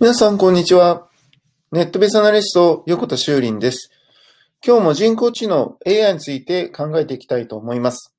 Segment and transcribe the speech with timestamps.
[0.00, 1.08] 皆さん、こんにちは。
[1.72, 3.90] ネットベースアナリスト、横田修林です。
[4.64, 8.14] 今日も人工知能 AI について考えていきたいと思います。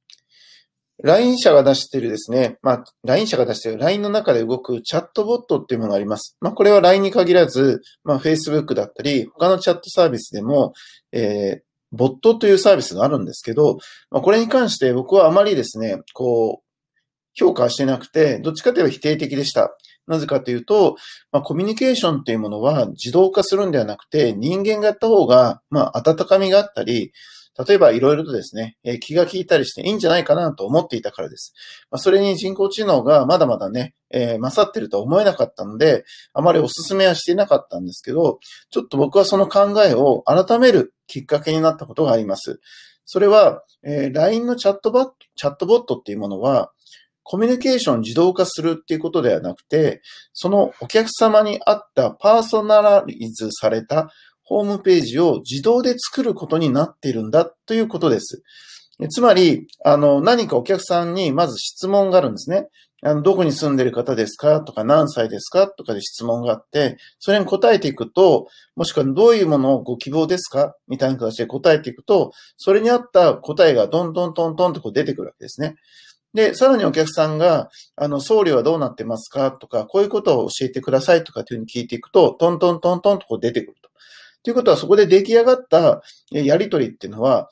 [1.01, 6.35] LINE 社が出しているですね、まあ、LINE 社が出している LINE の中で動くチャットボットっていうものがあります。
[6.41, 10.73] まあ、これは LINE に限らず、まあ、Facebook だったり、他のチャットサービスでも、
[11.13, 11.61] えー、
[11.93, 13.77] ボットというサービスがあるんですけど、
[14.11, 16.69] まあ、これに関して僕はあまりですね、こう、
[17.35, 19.73] 評価してなくて、どっちかというと否定的でした。
[20.09, 20.97] なぜかというと、
[21.31, 27.13] まあ、コミュニケーションっていうものは自動化するんではなくて、人間がやった方が、まあ、温かみがあったり、
[27.67, 31.53] 例えばいろいろとですね、え、気が利いたりしていいんじゃないかなと思っていたからです。
[31.91, 38.39] まあ、それに人工知能がまだまだね、えー、勝ってるとは思えなかったので、あまりお勧めはしていなかったんですけど、
[38.71, 42.59] ちょっと僕はその考えを改めるきっかけになったことがあります。
[43.05, 46.71] それは、えー、LINE のチャットボット、チャットボットっていうものは、
[47.31, 50.01] コミュニケーション自動化するっていうことではなくて、
[50.33, 54.09] そのお客様に合ったパーソナライズされた
[54.43, 58.41] ホームページを自動で作ることになっているんだということです。
[59.11, 62.67] つまり、あの、何かお客さんにまず質問があるんですね。
[63.03, 70.75] あの、どこに住んでる方ですかとか何歳ですかとかで質問があって、それに答えていくと、もしくはどういうものをご希望ですか？
[70.87, 75.75] みたいな形で答えていくと、それに合った答えがどんどんどんどんとこう出てくるわけですね。
[76.33, 79.51] で、さらにお客さんが、あの、送料はどうなってますか？
[79.51, 83.89] とか、こういうことを教えてくださいとかっていうふうに聞いていくと、トントントントンとこう出てくると。
[84.43, 87.49] ということは、そこで出来上がったやりとりっていうのは、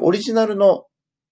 [0.00, 0.86] オリジナルの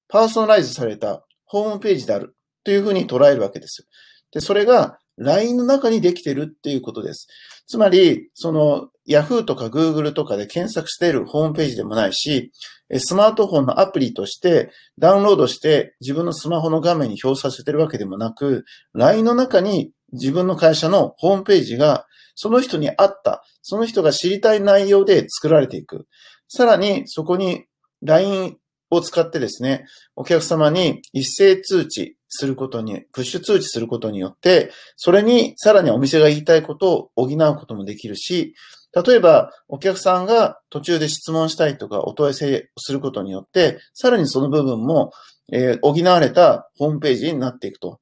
[0.09, 3.87] パーソナライズされたホームページであるというふうに捉えるわけです。
[4.31, 7.29] で、それが LINE の中にできてるっていうことです。
[7.67, 12.51] つまり、その Yahoo とか Google とかで検索しているホームページでもないし、
[12.99, 26.07] スマートフォンのアプリとしてダウンロードして自分のスマホの画面に表示させてるわけでもなく、LINE の中に自分の会社のホームページがその人に合った、その人が知りたい内容で作られていく。
[26.49, 27.65] さらにそこに
[28.03, 28.57] LINE
[28.91, 29.87] を使ってですね、
[30.17, 38.55] お客様に一斉通知することに、プッシュ通知することによって、それにさらにお店が言いたいことを補うこともできるし、
[38.95, 45.13] 例えば、お客さんが途中で質問したいとかお問い合わせすることによって、さらにその部分も、
[45.53, 48.01] え、補われたホームページになっていくと。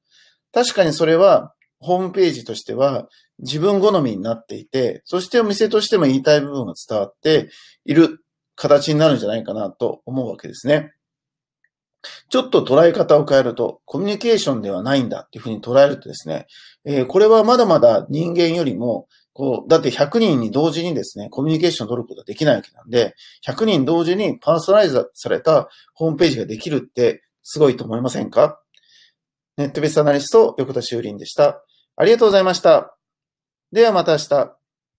[0.52, 3.08] 確かにそれは、ホームページとしては
[3.40, 7.50] 自分好みになっていて、そしてお店としても言いたい部分が伝わって
[7.84, 8.20] いる
[8.54, 10.92] 形になるんじゃないかなと思うわけですね。
[12.28, 16.46] ちょっと捉え方を変えると、コミュニケーションではないんだっていうふうに捉えるとですね、
[16.84, 23.14] えー、これはまだまだ人間よりも、こう、だって100人に同時にですね、コミュニケーションを取ることができないわけなんで、
[23.46, 28.60] 100人同時にパーソナライズされたホームページができるってすごいと思いませんか？
[29.56, 31.62] ネットベースアナリスト、横田修林でした。
[31.96, 32.96] ありがとうございました。
[33.70, 34.61] ではまた明日。